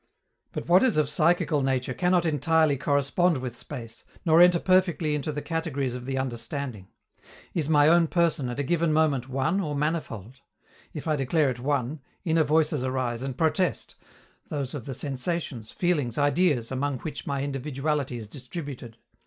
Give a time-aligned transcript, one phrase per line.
[0.51, 5.31] But what is of psychical nature cannot entirely correspond with space, nor enter perfectly into
[5.31, 6.87] the categories of the understanding.
[7.53, 10.37] Is my own person, at a given moment, one or manifold?
[10.91, 13.93] If I declare it one, inner voices arise and protest
[14.49, 18.97] those of the sensations, feelings, ideas, among which my individuality is distributed.